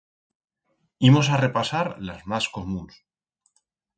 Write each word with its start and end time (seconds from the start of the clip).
Imos 1.09 1.27
a 1.29 1.37
repasar 1.45 1.87
las 2.07 2.21
mas 2.31 2.45
comuns 2.55 2.93